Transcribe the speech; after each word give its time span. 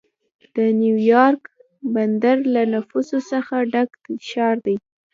د 0.55 0.57
نیویارک 0.81 1.41
بندر 1.93 2.37
له 2.53 2.61
نفوسو 2.73 3.17
څخه 3.31 3.55
ډک 3.71 3.89
ښار 4.29 4.55
دی. 4.65 4.75